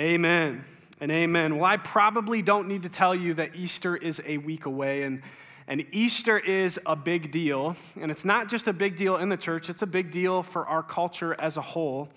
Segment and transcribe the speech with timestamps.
[0.00, 0.64] Amen
[0.98, 1.56] and amen.
[1.56, 5.20] Well, I probably don't need to tell you that Easter is a week away, and,
[5.68, 7.76] and Easter is a big deal.
[8.00, 10.66] And it's not just a big deal in the church, it's a big deal for
[10.66, 12.08] our culture as a whole.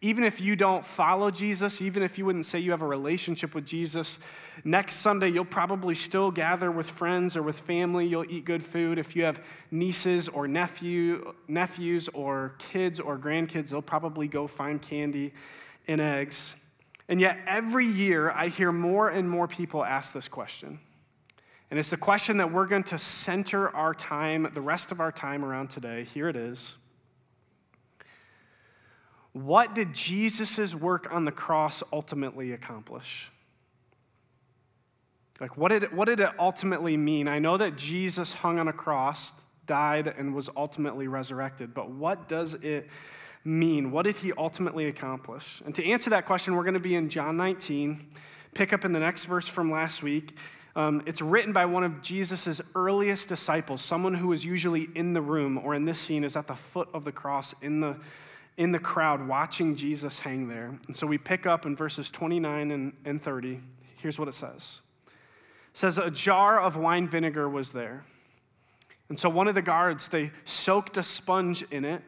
[0.00, 3.56] Even if you don't follow Jesus, even if you wouldn't say you have a relationship
[3.56, 4.20] with Jesus,
[4.62, 8.06] next Sunday you'll probably still gather with friends or with family.
[8.06, 9.00] You'll eat good food.
[9.00, 14.80] If you have nieces or nephew, nephews or kids or grandkids, they'll probably go find
[14.80, 15.32] candy
[15.88, 16.54] and eggs.
[17.12, 20.78] And yet, every year, I hear more and more people ask this question.
[21.70, 25.12] And it's the question that we're going to center our time, the rest of our
[25.12, 26.04] time around today.
[26.04, 26.78] Here it is
[29.34, 33.30] What did Jesus' work on the cross ultimately accomplish?
[35.38, 37.28] Like, what did, it, what did it ultimately mean?
[37.28, 39.34] I know that Jesus hung on a cross,
[39.66, 42.88] died, and was ultimately resurrected, but what does it
[43.44, 43.90] mean?
[43.90, 45.62] What did he ultimately accomplish?
[45.64, 48.06] And to answer that question, we're going to be in John 19,
[48.54, 50.36] pick up in the next verse from last week.
[50.74, 55.20] Um, it's written by one of Jesus' earliest disciples, someone who was usually in the
[55.20, 57.96] room or in this scene is at the foot of the cross in the,
[58.56, 60.78] in the crowd watching Jesus hang there.
[60.86, 63.60] And so we pick up in verses 29 and, and 30.
[63.96, 68.04] Here's what it says It says, A jar of wine vinegar was there.
[69.10, 72.02] And so one of the guards, they soaked a sponge in it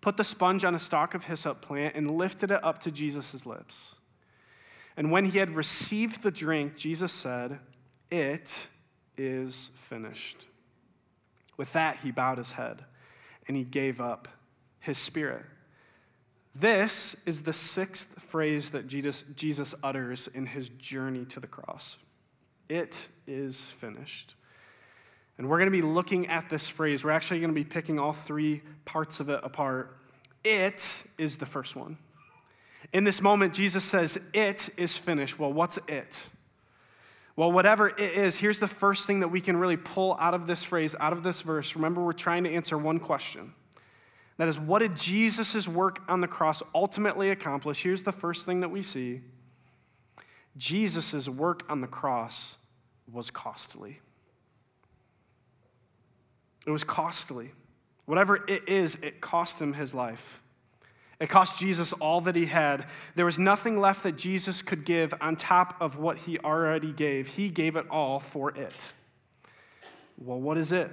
[0.00, 3.44] put the sponge on a stalk of hyssop plant, and lifted it up to Jesus'
[3.46, 3.96] lips.
[4.96, 7.60] And when he had received the drink, Jesus said,
[8.10, 8.68] It
[9.16, 10.46] is finished.
[11.56, 12.84] With that, he bowed his head
[13.46, 14.28] and he gave up
[14.80, 15.44] his spirit.
[16.54, 21.98] This is the sixth phrase that Jesus, Jesus utters in his journey to the cross.
[22.68, 24.34] It is finished.
[25.38, 27.04] And we're going to be looking at this phrase.
[27.04, 29.96] We're actually going to be picking all three parts of it apart.
[30.44, 31.96] It is the first one.
[32.92, 35.38] In this moment, Jesus says, It is finished.
[35.38, 36.28] Well, what's it?
[37.36, 40.48] Well, whatever it is, here's the first thing that we can really pull out of
[40.48, 41.76] this phrase, out of this verse.
[41.76, 43.54] Remember, we're trying to answer one question.
[44.38, 47.82] That is, what did Jesus' work on the cross ultimately accomplish?
[47.82, 49.22] Here's the first thing that we see
[50.56, 52.58] Jesus' work on the cross
[53.10, 54.00] was costly.
[56.66, 57.52] It was costly.
[58.06, 60.42] Whatever it is, it cost him his life.
[61.20, 62.86] It cost Jesus all that he had.
[63.16, 67.28] There was nothing left that Jesus could give on top of what he already gave.
[67.28, 68.92] He gave it all for it.
[70.16, 70.90] Well, what is it?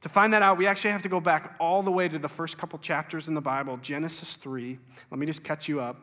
[0.00, 2.28] To find that out, we actually have to go back all the way to the
[2.28, 4.78] first couple chapters in the Bible, Genesis 3.
[5.10, 5.96] Let me just catch you up.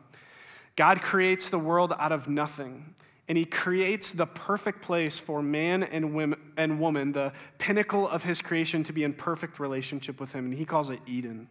[0.74, 2.94] God creates the world out of nothing
[3.28, 8.24] and he creates the perfect place for man and women and woman, the pinnacle of
[8.24, 10.46] his creation, to be in perfect relationship with him.
[10.46, 11.48] And he calls it Eden.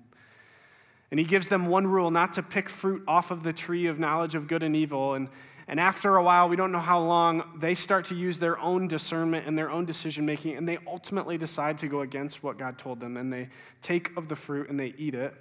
[1.12, 4.00] And he gives them one rule not to pick fruit off of the tree of
[4.00, 5.14] knowledge of good and evil.
[5.14, 5.30] And,
[5.68, 8.88] and after a while, we don't know how long, they start to use their own
[8.88, 12.78] discernment and their own decision making, and they ultimately decide to go against what God
[12.78, 13.18] told them.
[13.18, 13.50] And they
[13.82, 15.34] take of the fruit and they eat it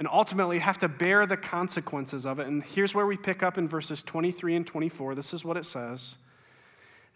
[0.00, 2.46] and ultimately have to bear the consequences of it.
[2.46, 5.14] And here's where we pick up in verses 23 and 24.
[5.14, 6.16] This is what it says.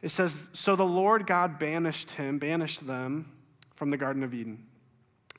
[0.02, 3.32] It says, So the Lord God banished him, banished them
[3.74, 4.66] from the Garden of Eden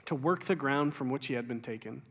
[0.06, 2.02] to work the ground from which he had been taken.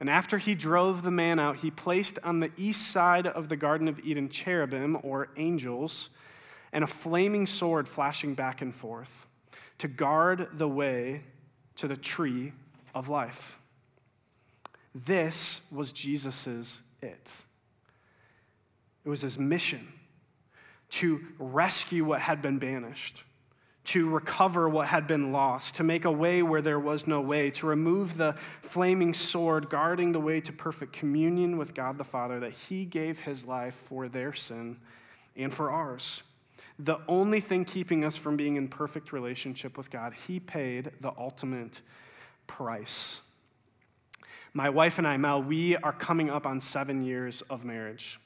[0.00, 3.56] And after he drove the man out, he placed on the east side of the
[3.56, 6.10] Garden of Eden cherubim, or angels,
[6.72, 9.28] and a flaming sword flashing back and forth
[9.78, 11.22] to guard the way
[11.76, 12.52] to the tree
[12.96, 13.59] of life.
[14.94, 17.44] This was Jesus's it.
[19.04, 19.92] It was his mission
[20.90, 23.24] to rescue what had been banished,
[23.84, 27.50] to recover what had been lost, to make a way where there was no way,
[27.50, 32.40] to remove the flaming sword guarding the way to perfect communion with God the Father,
[32.40, 34.78] that he gave his life for their sin
[35.36, 36.24] and for ours.
[36.78, 41.12] The only thing keeping us from being in perfect relationship with God, he paid the
[41.16, 41.82] ultimate
[42.46, 43.20] price.
[44.52, 48.18] My wife and I, Mel, we are coming up on seven years of marriage.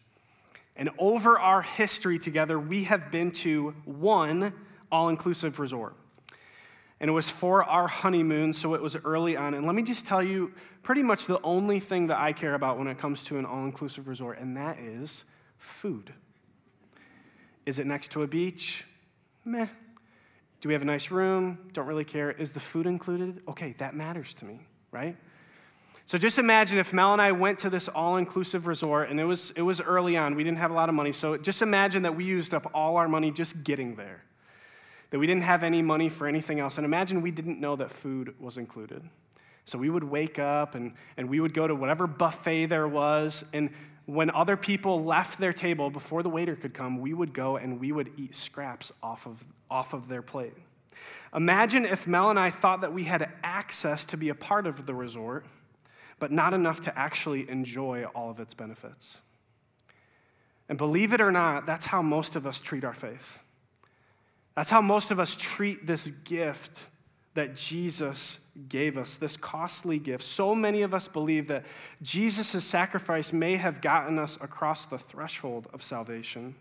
[0.77, 4.53] And over our history together, we have been to one
[4.91, 5.95] all inclusive resort.
[7.01, 9.54] And it was for our honeymoon, so it was early on.
[9.54, 10.53] And let me just tell you
[10.83, 13.65] pretty much the only thing that I care about when it comes to an all
[13.65, 15.24] inclusive resort, and that is
[15.59, 16.13] food.
[17.66, 18.86] Is it next to a beach?
[19.45, 19.66] Meh.
[20.60, 21.59] Do we have a nice room?
[21.72, 22.30] Don't really care.
[22.30, 23.42] Is the food included?
[23.48, 24.60] Okay, that matters to me,
[24.91, 25.16] right?
[26.06, 29.53] So just imagine if Mel and I went to this all-inclusive resort and it was
[29.53, 30.34] it was early on.
[30.34, 31.12] We didn't have a lot of money.
[31.12, 34.22] So just imagine that we used up all our money just getting there.
[35.10, 36.77] That we didn't have any money for anything else.
[36.77, 39.03] And imagine we didn't know that food was included.
[39.65, 43.45] So we would wake up and, and we would go to whatever buffet there was,
[43.53, 43.71] and
[44.07, 47.80] when other people left their table before the waiter could come, we would go and
[47.80, 50.53] we would eat scraps off of, off of their plate.
[51.34, 54.84] Imagine if Mel and I thought that we had access to be a part of
[54.84, 55.47] the resort,
[56.19, 59.22] but not enough to actually enjoy all of its benefits.
[60.69, 63.43] And believe it or not, that's how most of us treat our faith.
[64.57, 66.87] That's how most of us treat this gift
[67.34, 68.39] that Jesus
[68.69, 70.22] gave us, this costly gift.
[70.22, 71.66] So many of us believe that
[72.01, 76.55] Jesus' sacrifice may have gotten us across the threshold of salvation,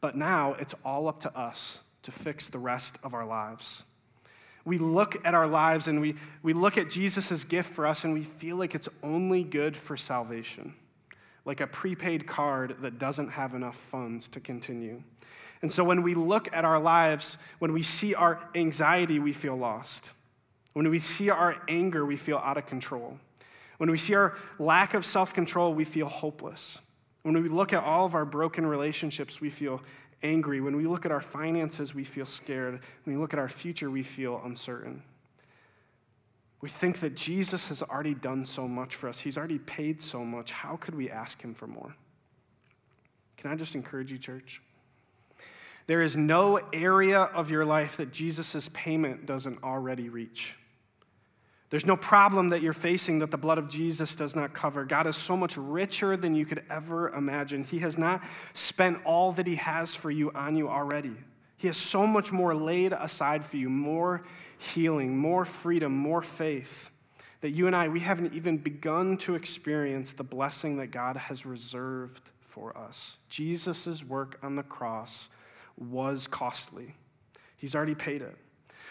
[0.00, 3.84] but now it's all up to us to fix the rest of our lives.
[4.64, 8.12] We look at our lives and we, we look at Jesus' gift for us and
[8.12, 10.74] we feel like it's only good for salvation,
[11.44, 15.02] like a prepaid card that doesn't have enough funds to continue.
[15.62, 19.56] And so when we look at our lives, when we see our anxiety, we feel
[19.56, 20.12] lost.
[20.72, 23.18] When we see our anger, we feel out of control.
[23.78, 26.82] When we see our lack of self control, we feel hopeless.
[27.22, 29.82] When we look at all of our broken relationships, we feel
[30.22, 30.60] angry.
[30.60, 32.80] When we look at our finances, we feel scared.
[33.04, 35.02] When we look at our future, we feel uncertain.
[36.60, 40.24] We think that Jesus has already done so much for us, He's already paid so
[40.24, 40.50] much.
[40.50, 41.94] How could we ask Him for more?
[43.36, 44.60] Can I just encourage you, church?
[45.86, 50.58] There is no area of your life that Jesus' payment doesn't already reach.
[51.70, 54.84] There's no problem that you're facing that the blood of Jesus does not cover.
[54.84, 57.62] God is so much richer than you could ever imagine.
[57.62, 58.22] He has not
[58.54, 61.14] spent all that He has for you on you already.
[61.58, 64.22] He has so much more laid aside for you more
[64.56, 66.90] healing, more freedom, more faith
[67.40, 71.46] that you and I, we haven't even begun to experience the blessing that God has
[71.46, 73.18] reserved for us.
[73.28, 75.28] Jesus' work on the cross
[75.76, 76.94] was costly.
[77.56, 78.36] He's already paid it.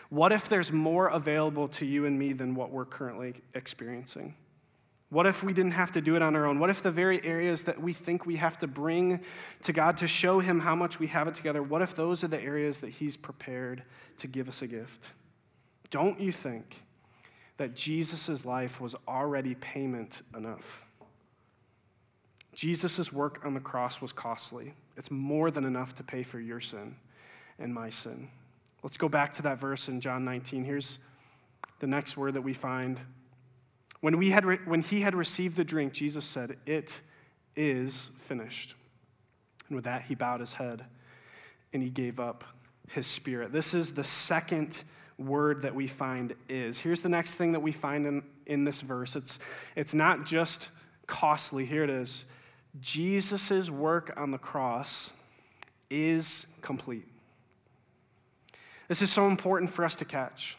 [0.09, 4.35] What if there's more available to you and me than what we're currently experiencing?
[5.09, 6.59] What if we didn't have to do it on our own?
[6.59, 9.21] What if the very areas that we think we have to bring
[9.63, 12.27] to God to show Him how much we have it together, what if those are
[12.27, 13.83] the areas that He's prepared
[14.17, 15.13] to give us a gift?
[15.89, 16.83] Don't you think
[17.55, 20.85] that Jesus' life was already payment enough?
[22.53, 24.73] Jesus' work on the cross was costly.
[24.97, 26.97] It's more than enough to pay for your sin
[27.57, 28.29] and my sin.
[28.87, 30.63] Let's go back to that verse in John 19.
[30.63, 30.99] Here's
[31.79, 32.97] the next word that we find.
[33.99, 37.01] When, we had re- when he had received the drink, Jesus said, It
[37.57, 38.75] is finished.
[39.67, 40.85] And with that, he bowed his head
[41.73, 42.45] and he gave up
[42.87, 43.51] his spirit.
[43.51, 44.85] This is the second
[45.17, 46.79] word that we find is.
[46.79, 49.37] Here's the next thing that we find in, in this verse it's,
[49.75, 50.69] it's not just
[51.07, 52.23] costly, here it is.
[52.79, 55.11] Jesus' work on the cross
[55.89, 57.03] is complete.
[58.87, 60.57] This is so important for us to catch.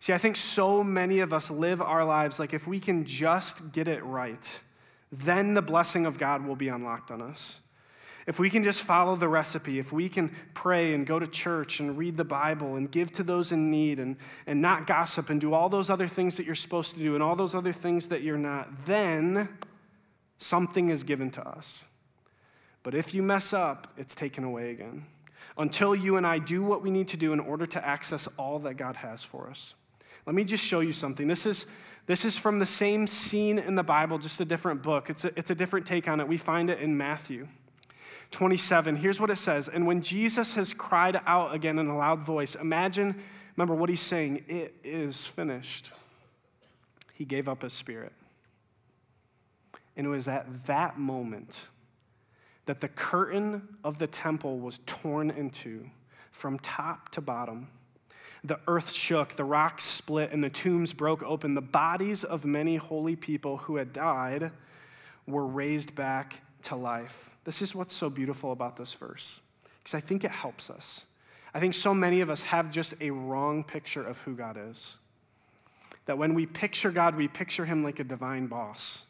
[0.00, 3.72] See, I think so many of us live our lives like if we can just
[3.72, 4.60] get it right,
[5.10, 7.60] then the blessing of God will be unlocked on us.
[8.26, 11.78] If we can just follow the recipe, if we can pray and go to church
[11.78, 14.16] and read the Bible and give to those in need and,
[14.46, 17.22] and not gossip and do all those other things that you're supposed to do and
[17.22, 19.48] all those other things that you're not, then
[20.38, 21.86] Something is given to us.
[22.82, 25.06] But if you mess up, it's taken away again.
[25.56, 28.58] Until you and I do what we need to do in order to access all
[28.60, 29.74] that God has for us.
[30.26, 31.28] Let me just show you something.
[31.28, 31.66] This is,
[32.06, 35.10] this is from the same scene in the Bible, just a different book.
[35.10, 36.28] It's a, it's a different take on it.
[36.28, 37.48] We find it in Matthew
[38.30, 38.96] 27.
[38.96, 42.54] Here's what it says And when Jesus has cried out again in a loud voice,
[42.54, 43.22] imagine,
[43.56, 45.92] remember what he's saying, it is finished.
[47.12, 48.12] He gave up his spirit.
[49.96, 51.68] And it was at that moment
[52.66, 55.90] that the curtain of the temple was torn into
[56.30, 57.68] from top to bottom.
[58.42, 61.54] The earth shook, the rocks split, and the tombs broke open.
[61.54, 64.50] The bodies of many holy people who had died
[65.26, 67.36] were raised back to life.
[67.44, 69.40] This is what's so beautiful about this verse,
[69.78, 71.06] because I think it helps us.
[71.54, 74.98] I think so many of us have just a wrong picture of who God is.
[76.06, 79.06] That when we picture God, we picture him like a divine boss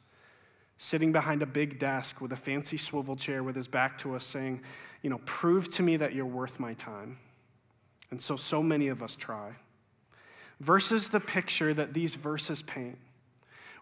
[0.79, 4.25] sitting behind a big desk with a fancy swivel chair with his back to us,
[4.25, 4.61] saying,
[5.03, 7.19] You know, prove to me that you're worth my time.
[8.11, 9.53] And so, so many of us try.
[10.61, 12.99] Versus the picture that these verses paint,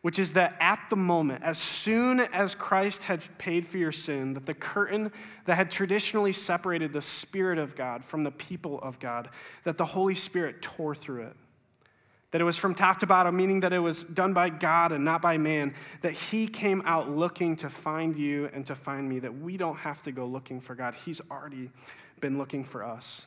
[0.01, 4.35] which is that at the moment, as soon as Christ had paid for your sin,
[4.35, 5.13] that the curtain
[5.45, 9.29] that had traditionally separated the Spirit of God from the people of God,
[9.65, 11.37] that the Holy Spirit tore through it
[12.33, 15.05] that it was from top to bottom, meaning that it was done by God and
[15.05, 19.21] not by man, that He came out looking to find you and to find me,
[19.21, 20.95] that we don't have to go looking for God.
[20.95, 21.71] He's already
[22.21, 23.27] been looking for us.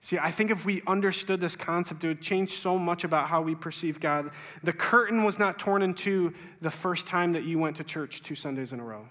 [0.00, 3.40] See, I think if we understood this concept, it would change so much about how
[3.40, 4.30] we perceive God.
[4.62, 8.22] The curtain was not torn in two the first time that you went to church
[8.22, 9.06] two Sundays in a row.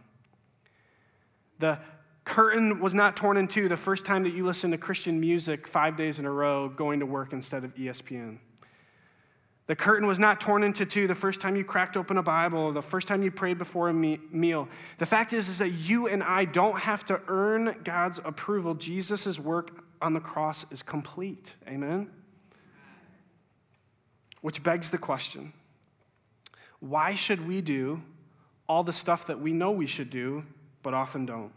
[1.60, 1.80] The
[2.26, 5.66] curtain was not torn in two the first time that you listened to Christian music
[5.66, 8.40] five days in a row going to work instead of ESPN.
[9.72, 12.74] The curtain was not torn into two the first time you cracked open a Bible
[12.74, 14.68] the first time you prayed before a meal.
[14.98, 18.76] The fact is, is that you and I don't have to earn God's approval.
[18.76, 21.56] Jesus' work on the cross is complete.
[21.70, 22.12] Amen?
[24.42, 25.54] Which begs the question
[26.82, 28.02] why should we do
[28.68, 30.44] all the stuff that we know we should do,
[30.84, 31.54] but often don't?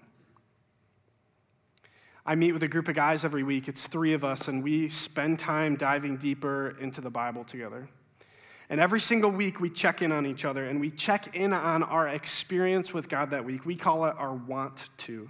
[2.25, 3.67] I meet with a group of guys every week.
[3.67, 7.89] It's three of us, and we spend time diving deeper into the Bible together.
[8.75, 11.85] And every single week, we check in on each other and we check in on
[11.85, 13.65] our experience with God that week.
[13.65, 15.29] We call it our want to.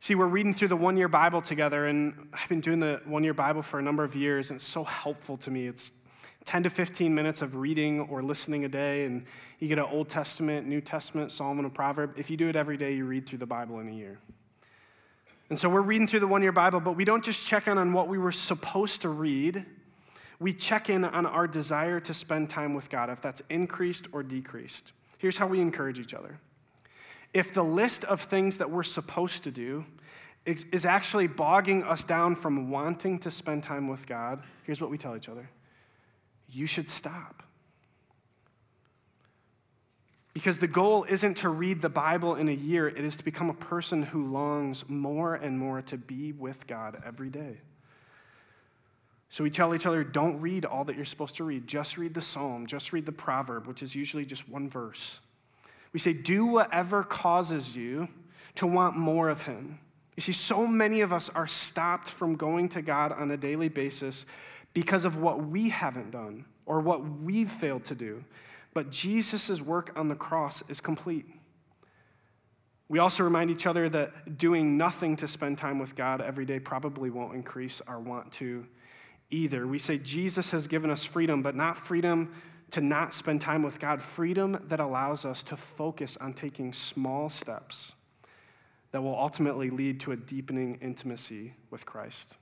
[0.00, 3.22] See, we're reading through the one year Bible together, and I've been doing the one
[3.22, 5.68] year Bible for a number of years, and it's so helpful to me.
[5.68, 5.92] It's
[6.46, 9.24] 10 to 15 minutes of reading or listening a day, and
[9.60, 12.18] you get an Old Testament, New Testament, Psalm, and a proverb.
[12.18, 14.18] If you do it every day, you read through the Bible in a year.
[15.48, 17.78] And so we're reading through the one year Bible, but we don't just check in
[17.78, 19.64] on what we were supposed to read,
[20.40, 24.22] we check in on our desire to spend time with God, if that's increased or
[24.22, 24.92] decreased.
[25.18, 26.40] Here's how we encourage each other
[27.32, 29.84] if the list of things that we're supposed to do
[30.44, 34.90] is, is actually bogging us down from wanting to spend time with God, here's what
[34.90, 35.48] we tell each other
[36.52, 37.44] you should stop.
[40.32, 43.50] Because the goal isn't to read the Bible in a year, it is to become
[43.50, 47.58] a person who longs more and more to be with God every day.
[49.30, 52.14] So we tell each other don't read all that you're supposed to read, just read
[52.14, 55.20] the psalm, just read the proverb, which is usually just one verse.
[55.92, 58.08] We say, do whatever causes you
[58.56, 59.78] to want more of Him.
[60.16, 63.68] You see, so many of us are stopped from going to God on a daily
[63.68, 64.26] basis
[64.74, 68.24] because of what we haven't done or what we've failed to do.
[68.74, 71.26] But Jesus' work on the cross is complete.
[72.88, 76.58] We also remind each other that doing nothing to spend time with God every day
[76.58, 78.66] probably won't increase our want to
[79.30, 79.66] either.
[79.66, 82.32] We say Jesus has given us freedom, but not freedom
[82.70, 87.28] to not spend time with God, freedom that allows us to focus on taking small
[87.28, 87.94] steps
[88.92, 92.36] that will ultimately lead to a deepening intimacy with Christ.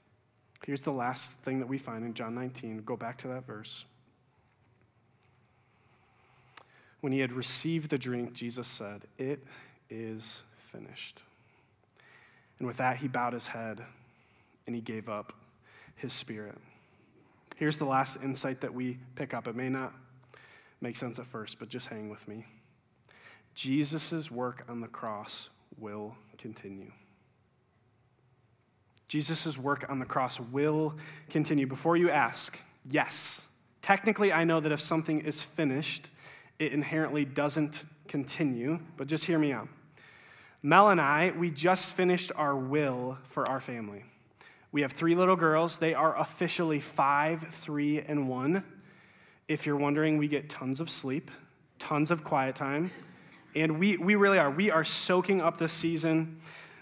[0.67, 2.83] Here's the last thing that we find in John 19.
[2.85, 3.85] Go back to that verse.
[7.01, 9.45] When he had received the drink, Jesus said, It
[9.89, 11.23] is finished.
[12.59, 13.81] And with that, he bowed his head
[14.67, 15.33] and he gave up
[15.95, 16.59] his spirit.
[17.59, 19.49] Here's the last insight that we pick up.
[19.49, 19.93] It may not
[20.81, 22.45] make sense at first, but just hang with me.
[23.53, 26.93] Jesus' work on the cross will continue.
[29.09, 30.95] Jesus' work on the cross will
[31.31, 31.67] continue.
[31.67, 33.49] Before you ask, yes,
[33.83, 36.11] technically, I know that if something is finished,
[36.61, 39.67] it inherently doesn't continue, but just hear me out.
[40.63, 44.05] Mel and I, we just finished our will for our family.
[44.71, 45.79] We have three little girls.
[45.79, 48.65] They are officially five, three, and one.
[49.47, 51.31] If you're wondering, we get tons of sleep,
[51.79, 52.91] tons of quiet time,
[53.55, 54.51] and we, we really are.
[54.51, 56.39] We are soaking up this season.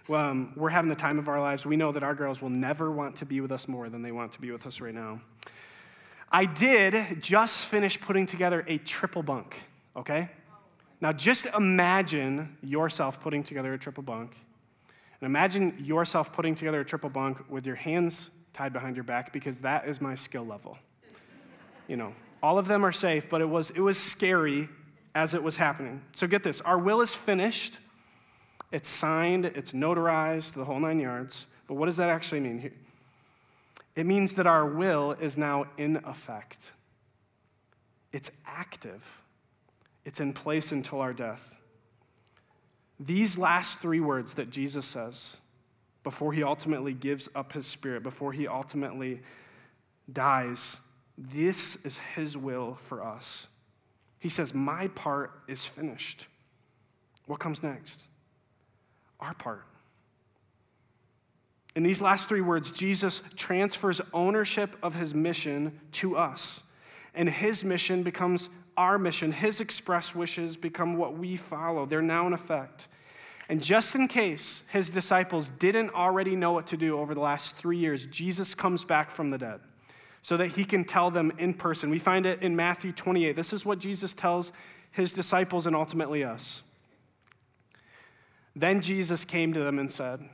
[0.09, 1.65] Um, we're having the time of our lives.
[1.65, 4.13] We know that our girls will never want to be with us more than they
[4.13, 5.21] want to be with us right now.
[6.31, 9.57] I did just finish putting together a triple bunk,
[9.97, 10.29] okay?
[11.01, 14.37] Now just imagine yourself putting together a triple bunk.
[15.21, 19.33] And imagine yourself putting together a triple bunk with your hands tied behind your back
[19.33, 20.79] because that is my skill level.
[21.89, 24.69] You know, all of them are safe, but it was, it was scary
[25.15, 26.03] as it was happening.
[26.15, 27.79] So get this our will is finished,
[28.73, 31.47] it's signed, it's notarized, the whole nine yards.
[31.67, 32.59] But what does that actually mean?
[32.59, 32.73] Here?
[33.97, 36.73] It means that our will is now in effect,
[38.13, 39.23] it's active,
[40.05, 41.61] it's in place until our death.
[42.99, 45.39] These last three words that Jesus says
[46.03, 49.21] before he ultimately gives up his spirit, before he ultimately
[50.11, 50.81] dies,
[51.19, 53.49] this is His will for us.
[54.19, 56.29] He says, My part is finished.
[57.27, 58.09] What comes next?
[59.19, 59.65] Our part.
[61.75, 66.63] In these last three words, Jesus transfers ownership of his mission to us.
[67.15, 69.33] And his mission becomes our mission.
[69.33, 71.87] His express wishes become what we follow.
[71.87, 72.89] They're now in effect.
[73.49, 77.57] And just in case his disciples didn't already know what to do over the last
[77.57, 79.61] three years, Jesus comes back from the dead
[80.21, 81.89] so that he can tell them in person.
[81.89, 83.37] We find it in Matthew 28.
[83.37, 84.51] This is what Jesus tells
[84.91, 86.65] his disciples and ultimately us.
[88.57, 90.29] Then Jesus came to them and said,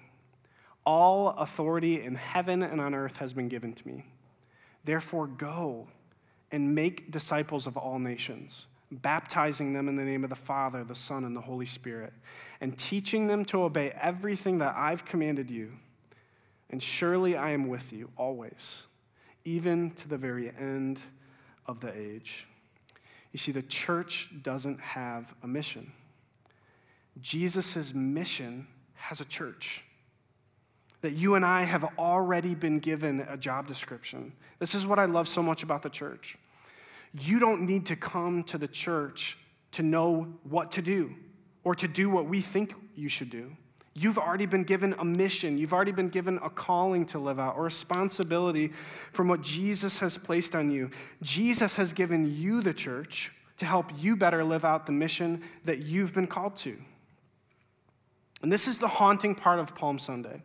[0.86, 4.06] All authority in heaven and on earth has been given to me.
[4.84, 5.88] Therefore, go
[6.52, 10.94] and make disciples of all nations, baptizing them in the name of the Father, the
[10.94, 12.12] Son, and the Holy Spirit,
[12.60, 15.72] and teaching them to obey everything that I've commanded you.
[16.70, 18.86] And surely I am with you always,
[19.44, 21.02] even to the very end
[21.66, 22.46] of the age.
[23.32, 25.92] You see, the church doesn't have a mission.
[27.20, 29.84] Jesus' mission has a church.
[31.00, 34.32] That you and I have already been given a job description.
[34.60, 36.36] This is what I love so much about the church.
[37.14, 39.36] You don't need to come to the church
[39.72, 41.14] to know what to do
[41.64, 43.56] or to do what we think you should do.
[43.94, 45.58] You've already been given a mission.
[45.58, 48.68] You've already been given a calling to live out, a responsibility
[49.12, 50.90] from what Jesus has placed on you.
[51.20, 55.80] Jesus has given you the church to help you better live out the mission that
[55.80, 56.76] you've been called to.
[58.40, 60.42] And this is the haunting part of Palm Sunday.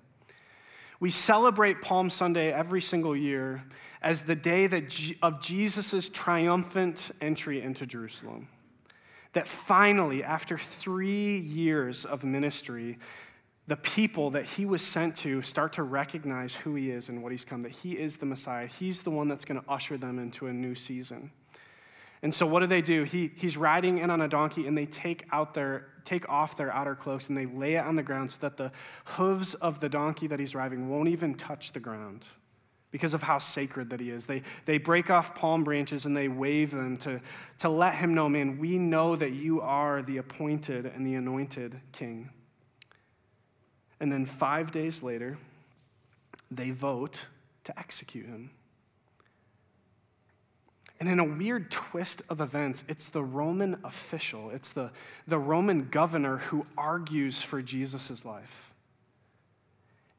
[0.99, 3.63] We celebrate Palm Sunday every single year
[4.01, 8.47] as the day that of Jesus' triumphant entry into Jerusalem.
[9.33, 12.97] That finally, after three years of ministry,
[13.67, 17.31] the people that he was sent to start to recognize who he is and what
[17.31, 18.65] he's come, that he is the Messiah.
[18.65, 21.31] He's the one that's going to usher them into a new season.
[22.23, 23.03] And so what do they do?
[23.03, 26.73] He, he's riding in on a donkey and they take out their take off their
[26.73, 28.71] outer cloaks and they lay it on the ground so that the
[29.05, 32.27] hooves of the donkey that he's riding won't even touch the ground
[32.91, 34.25] because of how sacred that he is.
[34.25, 37.19] They, they break off palm branches and they wave them to,
[37.59, 41.81] to let him know, man, we know that you are the appointed and the anointed
[41.91, 42.29] king.
[43.99, 45.37] And then five days later,
[46.49, 47.27] they vote
[47.65, 48.51] to execute him.
[50.99, 54.91] And in a weird twist of events, it's the Roman official, it's the,
[55.27, 58.73] the Roman governor who argues for Jesus' life.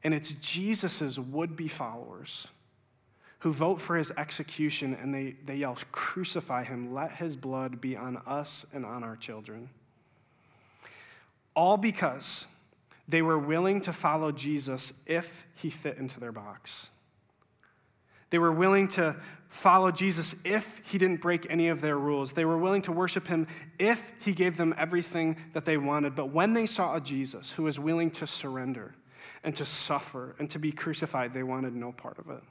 [0.03, 2.47] And it's Jesus' would be followers
[3.39, 7.95] who vote for his execution and they, they yell, Crucify him, let his blood be
[7.95, 9.69] on us and on our children.
[11.55, 12.45] All because
[13.07, 16.89] they were willing to follow Jesus if he fit into their box.
[18.29, 19.15] They were willing to
[19.47, 22.33] follow Jesus if he didn't break any of their rules.
[22.33, 23.47] They were willing to worship him
[23.79, 26.15] if he gave them everything that they wanted.
[26.15, 28.93] But when they saw a Jesus who was willing to surrender
[29.43, 32.43] and to suffer and to be crucified, they wanted no part of it.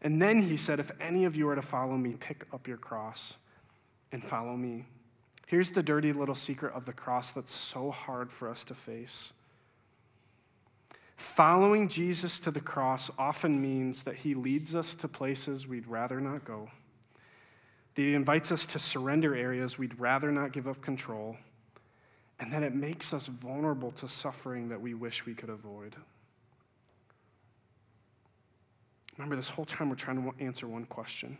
[0.00, 2.76] And then he said, If any of you are to follow me, pick up your
[2.76, 3.38] cross
[4.12, 4.84] and follow me.
[5.46, 9.32] Here's the dirty little secret of the cross that's so hard for us to face.
[11.16, 16.20] Following Jesus to the cross often means that he leads us to places we'd rather
[16.20, 16.68] not go.
[17.94, 21.36] That he invites us to surrender areas we'd rather not give up control.
[22.40, 25.94] And that it makes us vulnerable to suffering that we wish we could avoid.
[29.16, 31.38] Remember, this whole time we're trying to answer one question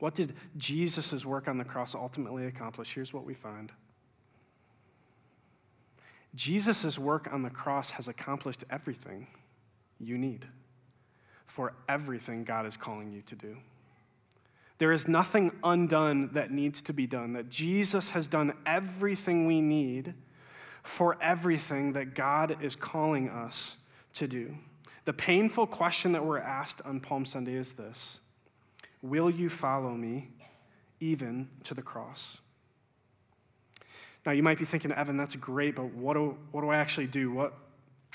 [0.00, 2.94] What did Jesus' work on the cross ultimately accomplish?
[2.94, 3.70] Here's what we find
[6.34, 9.28] Jesus' work on the cross has accomplished everything
[10.00, 10.46] you need
[11.46, 13.56] for everything God is calling you to do.
[14.78, 19.60] There is nothing undone that needs to be done, that Jesus has done everything we
[19.60, 20.14] need
[20.82, 23.78] for everything that God is calling us
[24.14, 24.54] to do.
[25.04, 28.20] The painful question that we're asked on Palm Sunday is this
[29.00, 30.30] Will you follow me
[30.98, 32.40] even to the cross?
[34.26, 37.06] Now, you might be thinking, Evan, that's great, but what do, what do I actually
[37.06, 37.30] do?
[37.30, 37.52] What,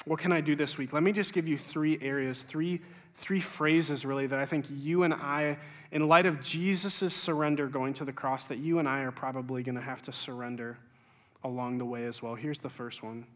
[0.05, 0.91] what can I do this week?
[0.91, 2.81] Let me just give you three areas, three,
[3.13, 5.57] three phrases really that I think you and I,
[5.91, 9.61] in light of Jesus' surrender going to the cross, that you and I are probably
[9.61, 10.77] going to have to surrender
[11.43, 12.35] along the way as well.
[12.35, 13.27] Here's the first one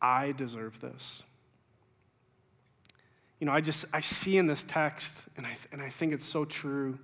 [0.00, 1.24] I deserve this.
[3.40, 6.24] You know, I just, I see in this text, and I, and I think it's
[6.24, 6.98] so true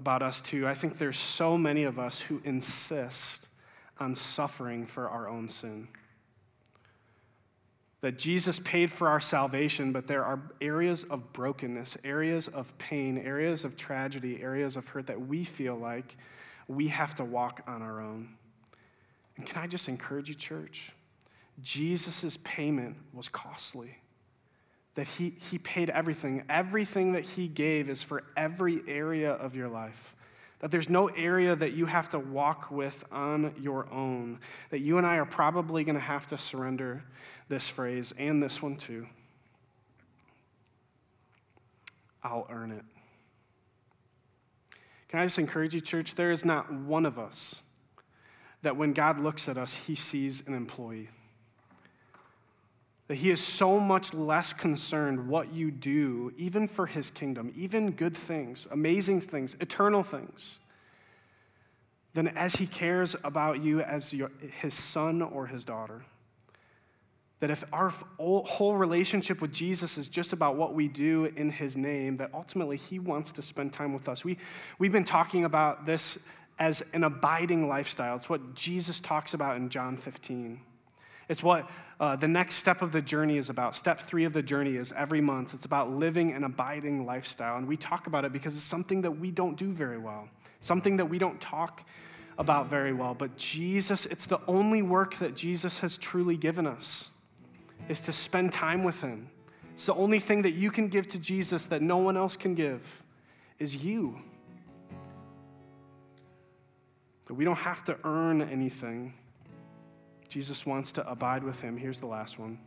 [0.00, 0.66] about us too.
[0.66, 3.48] I think there's so many of us who insist
[3.98, 5.88] on suffering for our own sin.
[8.00, 13.18] That Jesus paid for our salvation, but there are areas of brokenness, areas of pain,
[13.18, 16.16] areas of tragedy, areas of hurt that we feel like
[16.66, 18.36] we have to walk on our own.
[19.36, 20.92] And can I just encourage you, church?
[21.60, 23.98] Jesus' payment was costly
[24.94, 26.44] that he, he paid everything.
[26.48, 30.16] Everything that he gave is for every area of your life.
[30.60, 34.40] That there's no area that you have to walk with on your own.
[34.70, 37.04] That you and I are probably going to have to surrender
[37.48, 39.06] this phrase and this one too.
[42.22, 42.84] I'll earn it.
[45.08, 46.14] Can I just encourage you, church?
[46.14, 47.62] There is not one of us
[48.62, 51.08] that when God looks at us, he sees an employee.
[53.10, 57.90] That he is so much less concerned what you do, even for his kingdom, even
[57.90, 60.60] good things, amazing things, eternal things,
[62.14, 66.02] than as he cares about you as your, his son or his daughter.
[67.40, 71.76] That if our whole relationship with Jesus is just about what we do in his
[71.76, 74.24] name, that ultimately he wants to spend time with us.
[74.24, 74.38] We,
[74.78, 76.16] we've been talking about this
[76.60, 78.14] as an abiding lifestyle.
[78.14, 80.60] It's what Jesus talks about in John 15.
[81.28, 81.68] It's what
[82.00, 83.76] uh, the next step of the journey is about.
[83.76, 85.52] Step three of the journey is every month.
[85.52, 87.58] It's about living an abiding lifestyle.
[87.58, 90.96] And we talk about it because it's something that we don't do very well, something
[90.96, 91.86] that we don't talk
[92.38, 93.12] about very well.
[93.12, 97.10] But Jesus, it's the only work that Jesus has truly given us,
[97.86, 99.28] is to spend time with Him.
[99.74, 102.54] It's the only thing that you can give to Jesus that no one else can
[102.54, 103.02] give,
[103.58, 104.22] is you.
[107.26, 109.12] That we don't have to earn anything.
[110.30, 111.76] Jesus wants to abide with him.
[111.76, 112.58] Here's the last one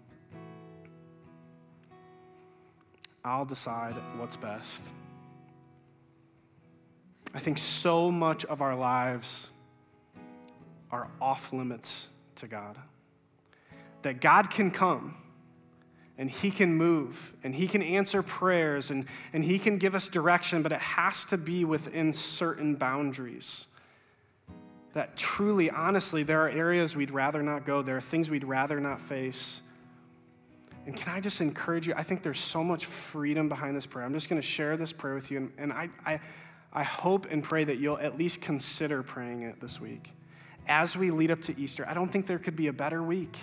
[3.24, 4.92] I'll decide what's best.
[7.34, 9.50] I think so much of our lives
[10.92, 12.78] are off limits to God.
[14.02, 15.16] That God can come
[16.18, 20.10] and He can move and He can answer prayers and, and He can give us
[20.10, 23.68] direction, but it has to be within certain boundaries
[24.94, 28.80] that truly, honestly, there are areas we'd rather not go, there are things we'd rather
[28.80, 29.62] not face.
[30.86, 31.94] And can I just encourage you?
[31.96, 34.06] I think there's so much freedom behind this prayer.
[34.06, 36.20] I'm just going to share this prayer with you, and, and I, I,
[36.72, 40.12] I hope and pray that you'll at least consider praying it this week.
[40.68, 43.38] As we lead up to Easter, I don't think there could be a better week.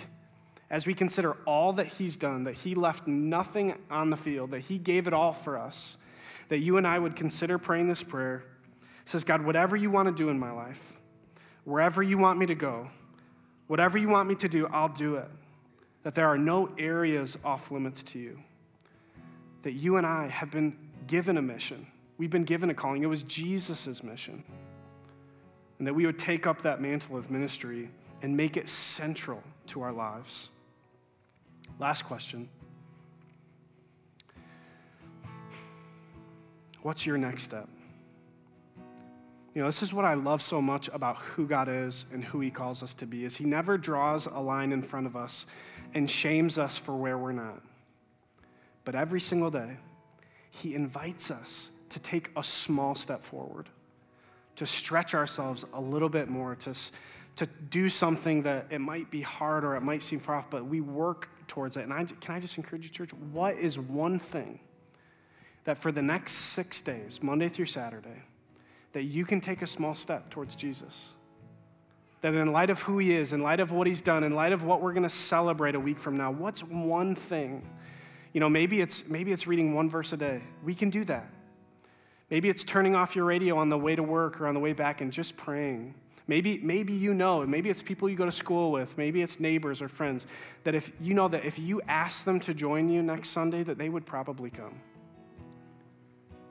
[0.69, 4.61] As we consider all that He's done, that He left nothing on the field, that
[4.61, 5.97] He gave it all for us,
[6.47, 8.43] that you and I would consider praying this prayer.
[9.01, 11.00] It says, God, whatever you want to do in my life,
[11.63, 12.89] Wherever you want me to go,
[13.67, 15.27] whatever you want me to do, I'll do it.
[16.03, 18.39] That there are no areas off limits to you.
[19.61, 20.75] That you and I have been
[21.07, 21.87] given a mission.
[22.17, 23.03] We've been given a calling.
[23.03, 24.43] It was Jesus' mission.
[25.77, 27.89] And that we would take up that mantle of ministry
[28.21, 30.49] and make it central to our lives.
[31.79, 32.49] Last question
[36.81, 37.69] What's your next step?
[39.53, 42.39] You know, this is what I love so much about who God is and who
[42.39, 45.45] he calls us to be is he never draws a line in front of us
[45.93, 47.61] and shames us for where we're not.
[48.85, 49.77] But every single day,
[50.49, 53.67] he invites us to take a small step forward,
[54.55, 56.73] to stretch ourselves a little bit more, to,
[57.35, 60.65] to do something that it might be hard or it might seem far off, but
[60.65, 61.83] we work towards it.
[61.83, 63.13] And I, can I just encourage you, church?
[63.13, 64.61] What is one thing
[65.65, 68.23] that for the next six days, Monday through Saturday,
[68.93, 71.15] that you can take a small step towards Jesus.
[72.21, 74.53] That in light of who he is, in light of what he's done, in light
[74.53, 77.67] of what we're going to celebrate a week from now, what's one thing?
[78.33, 80.41] You know, maybe it's maybe it's reading one verse a day.
[80.63, 81.27] We can do that.
[82.29, 84.71] Maybe it's turning off your radio on the way to work or on the way
[84.71, 85.95] back and just praying.
[86.27, 89.81] Maybe, maybe you know, maybe it's people you go to school with, maybe it's neighbors
[89.81, 90.27] or friends,
[90.63, 93.77] that if you know that if you ask them to join you next Sunday, that
[93.77, 94.79] they would probably come.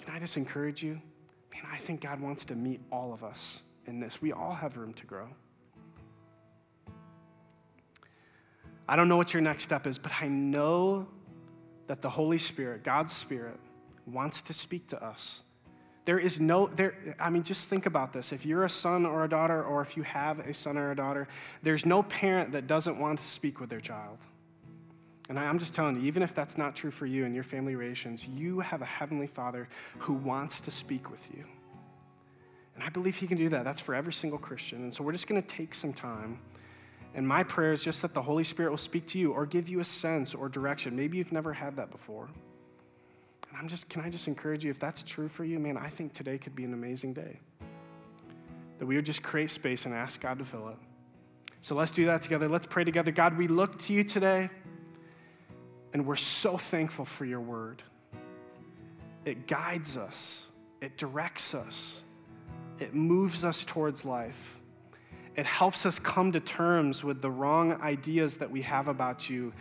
[0.00, 1.00] Can I just encourage you?
[1.52, 4.22] Man, I think God wants to meet all of us in this.
[4.22, 5.28] We all have room to grow.
[8.88, 11.08] I don't know what your next step is, but I know
[11.86, 13.58] that the Holy Spirit, God's Spirit,
[14.06, 15.42] wants to speak to us.
[16.04, 18.32] There is no, there, I mean, just think about this.
[18.32, 20.96] If you're a son or a daughter, or if you have a son or a
[20.96, 21.28] daughter,
[21.62, 24.18] there's no parent that doesn't want to speak with their child.
[25.30, 27.76] And I'm just telling you, even if that's not true for you and your family
[27.76, 29.68] relations, you have a heavenly Father
[30.00, 31.44] who wants to speak with you.
[32.74, 33.64] And I believe He can do that.
[33.64, 34.82] That's for every single Christian.
[34.82, 36.40] And so we're just going to take some time.
[37.14, 39.68] And my prayer is just that the Holy Spirit will speak to you or give
[39.68, 40.96] you a sense or direction.
[40.96, 42.28] Maybe you've never had that before.
[43.48, 45.90] And I'm just, can I just encourage you, if that's true for you, man, I
[45.90, 47.38] think today could be an amazing day.
[48.80, 50.76] That we would just create space and ask God to fill it.
[51.60, 52.48] So let's do that together.
[52.48, 53.12] Let's pray together.
[53.12, 54.50] God, we look to you today.
[55.92, 57.82] And we're so thankful for your word.
[59.24, 60.50] It guides us,
[60.80, 62.04] it directs us,
[62.78, 64.56] it moves us towards life.
[65.36, 69.52] It helps us come to terms with the wrong ideas that we have about you,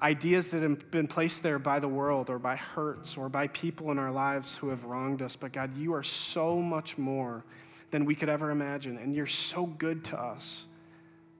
[0.00, 3.90] ideas that have been placed there by the world or by hurts or by people
[3.90, 5.36] in our lives who have wronged us.
[5.36, 7.44] But God, you are so much more
[7.90, 10.66] than we could ever imagine, and you're so good to us.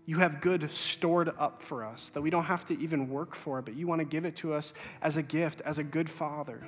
[0.05, 3.63] You have good stored up for us that we don't have to even work for,
[3.63, 6.67] but you want to give it to us as a gift, as a good father.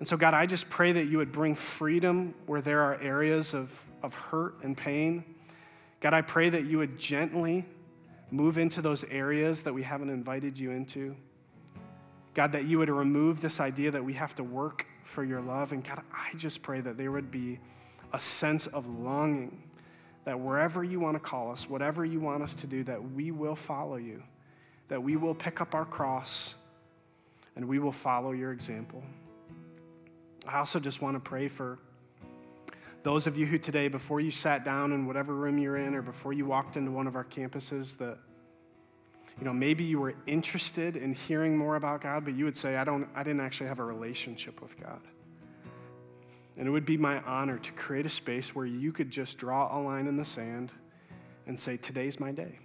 [0.00, 3.54] And so, God, I just pray that you would bring freedom where there are areas
[3.54, 5.24] of, of hurt and pain.
[6.00, 7.64] God, I pray that you would gently
[8.32, 11.14] move into those areas that we haven't invited you into.
[12.34, 15.70] God, that you would remove this idea that we have to work for your love.
[15.70, 17.60] And God, I just pray that there would be
[18.12, 19.62] a sense of longing
[20.24, 23.30] that wherever you want to call us, whatever you want us to do, that we
[23.30, 24.22] will follow you,
[24.88, 26.54] that we will pick up our cross
[27.56, 29.02] and we will follow your example.
[30.46, 31.78] I also just want to pray for
[33.02, 36.02] those of you who today, before you sat down in whatever room you're in or
[36.02, 38.18] before you walked into one of our campuses, that
[39.38, 42.76] you know, maybe you were interested in hearing more about God, but you would say,
[42.76, 45.00] I, don't, I didn't actually have a relationship with God.
[46.58, 49.74] And it would be my honor to create a space where you could just draw
[49.76, 50.74] a line in the sand
[51.46, 52.58] and say, Today's my day.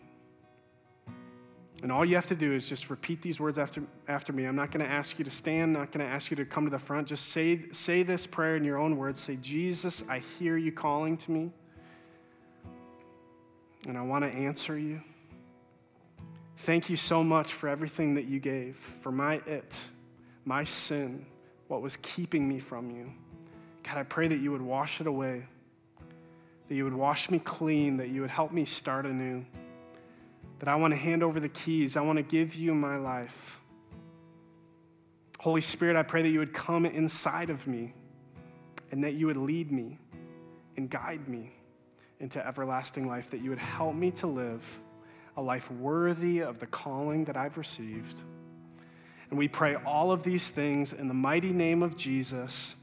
[1.84, 4.46] And all you have to do is just repeat these words after, after me.
[4.46, 6.66] I'm not going to ask you to stand, not going to ask you to come
[6.66, 7.08] to the front.
[7.08, 9.20] Just say, say this prayer in your own words.
[9.20, 11.52] Say, Jesus, I hear you calling to me,
[13.88, 15.02] and I want to answer you.
[16.58, 19.90] Thank you so much for everything that you gave, for my it,
[20.46, 21.28] my sin,
[21.68, 23.14] what was keeping me from you.
[23.88, 25.46] God, I pray that you would wash it away,
[26.68, 29.46] that you would wash me clean, that you would help me start anew
[30.60, 31.96] that I want to hand over the keys.
[31.96, 33.62] I want to give you my life.
[35.40, 37.94] Holy Spirit, I pray that you would come inside of me
[38.92, 40.00] and that you would lead me
[40.76, 41.54] and guide me
[42.20, 44.80] into everlasting life, that you would help me to live
[45.36, 48.24] a life worthy of the calling that I've received.
[49.30, 52.77] And we pray all of these things in the mighty name of Jesus.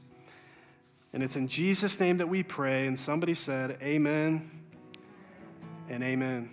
[1.15, 2.87] And it's in Jesus' name that we pray.
[2.87, 4.49] And somebody said, Amen
[5.87, 6.49] and amen.